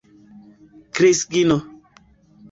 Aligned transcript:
Krisigno. 0.95 1.57